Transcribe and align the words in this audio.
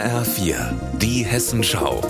HR4, 0.00 0.72
die 0.98 1.24
Hessenschau. 1.24 2.00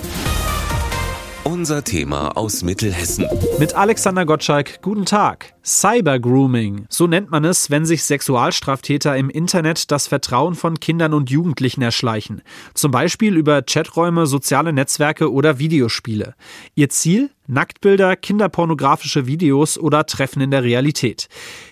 Unser 1.44 1.82
Thema 1.84 2.36
aus 2.36 2.62
Mittelhessen. 2.62 3.26
Mit 3.58 3.74
Alexander 3.74 4.26
Gottschalk, 4.26 4.82
guten 4.82 5.06
Tag. 5.06 5.54
Cybergrooming, 5.64 6.84
so 6.90 7.06
nennt 7.06 7.30
man 7.30 7.46
es, 7.46 7.70
wenn 7.70 7.86
sich 7.86 8.04
Sexualstraftäter 8.04 9.16
im 9.16 9.30
Internet 9.30 9.90
das 9.90 10.06
Vertrauen 10.06 10.54
von 10.54 10.78
Kindern 10.80 11.14
und 11.14 11.30
Jugendlichen 11.30 11.80
erschleichen. 11.80 12.42
Zum 12.74 12.90
Beispiel 12.90 13.36
über 13.36 13.62
Chaträume, 13.62 14.26
soziale 14.26 14.74
Netzwerke 14.74 15.32
oder 15.32 15.58
Videospiele. 15.58 16.34
Ihr 16.74 16.90
Ziel? 16.90 17.30
Nacktbilder, 17.46 18.16
kinderpornografische 18.16 19.26
Videos 19.26 19.78
oder 19.78 20.04
Treffen 20.04 20.42
in 20.42 20.50
der 20.50 20.62
Realität. 20.62 21.28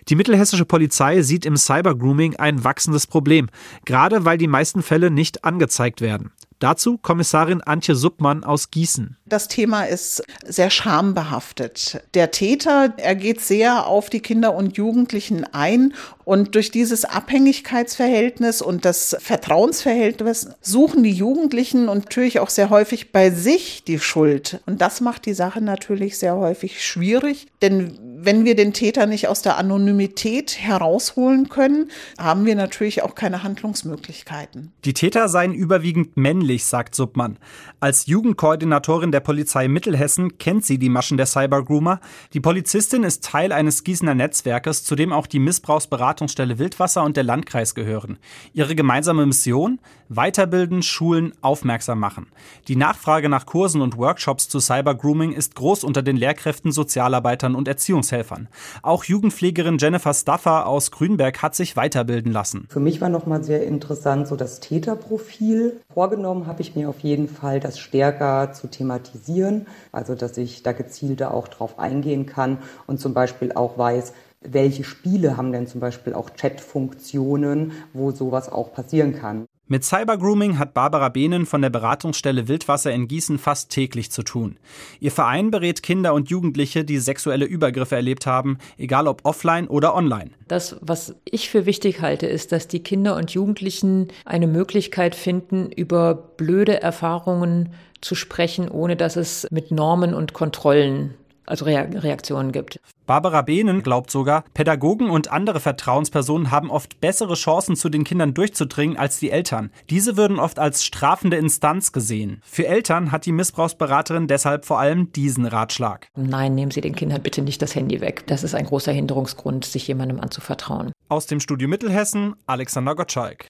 Die 0.09 0.17
mittelhessische 0.17 0.65
Polizei 0.65 1.21
sieht 1.21 1.45
im 1.45 1.57
Cybergrooming 1.57 2.37
ein 2.37 2.65
wachsendes 2.65 3.07
Problem, 3.07 3.49
gerade 3.85 4.25
weil 4.25 4.39
die 4.39 4.49
meisten 4.49 4.83
Fälle 4.83 5.11
nicht 5.11 5.45
angezeigt 5.45 6.01
werden. 6.01 6.33
Dazu 6.59 6.99
Kommissarin 6.99 7.61
Antje 7.61 7.95
Suppmann 7.95 8.43
aus 8.43 8.71
Gießen. 8.71 9.17
Das 9.27 9.47
Thema 9.47 9.85
ist 9.85 10.23
sehr 10.45 10.71
schambehaftet. 10.71 12.03
Der 12.15 12.31
Täter, 12.33 12.95
er 12.97 13.15
geht 13.15 13.41
sehr 13.41 13.87
auf 13.87 14.11
die 14.11 14.21
Kinder 14.21 14.55
und 14.55 14.77
Jugendlichen 14.77 15.45
ein 15.53 15.95
und 16.25 16.55
durch 16.57 16.71
dieses 16.71 17.05
Abhängigkeitsverhältnis 17.05 18.61
und 18.61 18.85
das 18.85 19.17
Vertrauensverhältnis 19.21 20.49
suchen 20.61 21.03
die 21.03 21.13
Jugendlichen 21.13 21.89
und 21.89 22.05
natürlich 22.05 22.41
auch 22.41 22.51
sehr 22.51 22.71
häufig 22.71 23.13
bei 23.13 23.31
sich 23.31 23.85
die 23.85 24.01
Schuld. 24.01 24.61
Und 24.67 24.81
das 24.81 25.01
macht 25.01 25.27
die 25.27 25.35
Sache 25.35 25.61
natürlich 25.61 26.19
sehr 26.19 26.37
häufig 26.37 26.85
schwierig, 26.85 27.47
denn 27.63 28.08
wenn 28.21 28.45
wir 28.45 28.57
den 28.57 28.73
Täter 28.73 29.07
nicht 29.07 29.29
aus 29.29 29.43
der 29.43 29.59
Anonymität 29.59 30.59
herausholen 30.59 31.49
können, 31.49 31.91
haben 32.19 32.47
wir 32.47 32.55
natürlich 32.55 33.03
auch 33.03 33.15
keine 33.15 33.43
Handlungsmöglichkeiten. 33.43 34.73
Die 34.85 34.95
Täter 34.95 35.29
seien 35.29 35.55
überwiegend 35.55 36.17
männlich, 36.17 36.65
sagt 36.65 36.95
Submann. 36.95 37.39
Als 37.81 38.07
Jugendkoordinatorin 38.07 39.13
der 39.13 39.21
Polizei 39.21 39.69
Mittelhessen 39.69 40.39
kennt 40.39 40.65
sie 40.65 40.79
die 40.79 40.89
Maschen 40.89 41.17
der 41.17 41.27
Cybergroomer. 41.27 42.01
Die 42.33 42.41
Polizistin 42.41 43.05
ist 43.05 43.25
Teil 43.25 43.53
eines 43.53 43.85
Gießener 43.85 44.15
Netzwerkes, 44.15 44.85
zu 44.85 44.97
dem 44.97 45.13
auch 45.13 45.27
die 45.29 45.39
Missbrauchsberatungsstelle 45.39 46.59
Wildwasser 46.59 47.05
und 47.05 47.17
der 47.17 47.25
Landkreis 47.25 47.75
gehören. 47.75 48.19
Ihre 48.53 48.75
gemeinsame 48.75 49.27
Mission? 49.27 49.79
Weiterbilden, 50.09 50.83
schulen, 50.83 51.35
aufmerksam 51.43 52.01
machen. 52.01 52.29
Die 52.67 52.77
Nachfrage 52.77 53.29
nach 53.29 53.47
Kursen 53.47 53.83
und 53.83 53.99
Workshops 53.99 54.49
zu 54.49 54.59
Cybergrooming 54.59 55.33
ist 55.33 55.55
groß 55.55 55.85
unter 55.85 56.03
den 56.03 56.17
Lehrkräften, 56.17 56.73
Sozialarbeitern 56.73 57.55
und 57.55 57.69
Erziehungshelfern. 58.09 58.49
Auch 58.83 59.05
Jugendpflegerin 59.05 59.79
Jennifer 59.79 60.15
Staffer 60.15 60.67
aus 60.67 60.91
Grünberg 60.91 61.43
hat 61.43 61.55
sich 61.55 61.77
weiterbilden 61.77 62.33
lassen. 62.33 62.67
Für 62.69 62.81
mich 62.81 63.01
war 63.01 63.09
nochmal 63.09 63.45
sehr 63.45 63.65
interessant 63.65 64.29
so 64.29 64.37
das 64.37 64.61
Täterprofil. 64.61 65.81
Vorgenommen 65.93 66.47
habe 66.47 66.63
ich 66.63 66.75
mir 66.75 66.89
auf 66.89 67.01
jeden 67.01 67.29
Fall, 67.29 67.61
das 67.61 67.79
stärker 67.79 68.53
zu 68.53 68.69
thematisieren, 68.69 69.67
also 69.93 70.15
dass 70.15 70.37
ich 70.37 70.63
da 70.63 70.73
gezielter 70.73 71.35
auch 71.35 71.49
drauf 71.49 71.79
eingehen 71.79 72.27
kann 72.27 72.59
und 72.87 73.01
zum 73.01 73.15
Beispiel 73.15 73.53
auch 73.53 73.79
weiß, 73.79 74.13
welche 74.41 74.85
Spiele 74.85 75.37
haben 75.37 75.53
denn 75.53 75.67
zum 75.67 75.81
Beispiel 75.81 76.15
auch 76.15 76.31
Chat-Funktionen, 76.31 77.73
wo 77.93 78.13
sowas 78.13 78.51
auch 78.51 78.73
passieren 78.73 79.19
kann. 79.19 79.47
Mit 79.71 79.85
Cybergrooming 79.85 80.59
hat 80.59 80.73
Barbara 80.73 81.11
Behnen 81.11 81.45
von 81.45 81.61
der 81.61 81.69
Beratungsstelle 81.69 82.49
Wildwasser 82.49 82.91
in 82.91 83.07
Gießen 83.07 83.37
fast 83.37 83.71
täglich 83.71 84.11
zu 84.11 84.23
tun. 84.23 84.57
Ihr 84.99 85.13
Verein 85.13 85.51
berät 85.51 85.83
Kinder 85.83 86.15
und 86.15 86.31
Jugendliche, 86.31 86.87
die 86.87 86.97
sexuelle 86.97 87.45
Übergriffe 87.45 87.95
erlebt 87.95 88.25
haben, 88.25 88.57
egal 88.79 89.07
ob 89.07 89.27
offline 89.27 89.69
oder 89.69 89.95
online. 89.95 90.31
Das, 90.49 90.77
was 90.81 91.17
ich 91.27 91.51
für 91.51 91.67
wichtig 91.67 92.01
halte, 92.01 92.27
ist, 92.27 92.51
dass 92.51 92.67
die 92.67 92.83
Kinder 92.83 93.15
und 93.17 93.33
Jugendlichen 93.33 94.09
eine 94.25 94.47
Möglichkeit 94.47 95.15
finden, 95.15 95.71
über 95.71 96.15
blöde 96.15 96.81
Erfahrungen 96.81 97.75
zu 98.01 98.15
sprechen, 98.15 98.71
ohne 98.71 98.97
dass 98.97 99.17
es 99.17 99.47
mit 99.51 99.71
Normen 99.71 100.15
und 100.15 100.33
Kontrollen 100.33 101.13
also 101.49 101.65
Reaktionen 101.65 102.53
gibt. 102.53 102.81
Barbara 103.07 103.43
Behnen 103.43 103.83
glaubt 103.83 104.11
sogar, 104.11 104.45
Pädagogen 104.53 105.09
und 105.09 105.33
andere 105.33 105.61
Vertrauenspersonen 105.61 106.51
haben 106.51 106.71
oft 106.71 107.01
bessere 107.01 107.35
Chancen, 107.35 107.75
zu 107.75 107.89
den 107.89 108.05
Kindern 108.05 108.35
durchzudringen 108.35 108.99
als 108.99 109.19
die 109.19 109.31
Eltern. 109.31 109.71
Diese 109.89 110.17
würden 110.17 110.39
oft 110.39 110.59
als 110.59 110.85
strafende 110.85 111.39
Instanz 111.39 111.93
gesehen. 111.93 112.43
Für 112.45 112.67
Eltern 112.67 113.11
hat 113.11 113.25
die 113.25 113.33
Missbrauchsberaterin 113.33 114.27
deshalb 114.27 114.67
vor 114.67 114.79
allem 114.79 115.13
diesen 115.13 115.47
Ratschlag. 115.47 116.09
Nein, 116.17 116.55
nehmen 116.55 116.71
Sie 116.71 116.83
den 116.83 116.95
Kindern 116.95 117.23
bitte 117.23 117.41
nicht 117.41 117.63
das 117.63 117.75
Handy 117.75 118.01
weg. 118.03 118.25
Das 118.27 118.45
ist 118.45 118.55
ein 118.55 118.67
großer 118.67 118.93
Hinderungsgrund, 118.93 119.65
sich 119.65 119.89
jemandem 119.89 120.21
anzuvertrauen. 120.21 120.93
Aus 121.09 121.27
dem 121.27 121.41
Studio 121.41 121.69
Mittelhessen, 121.69 122.35
Alexander 122.47 122.95
Gottschalk. 122.95 123.49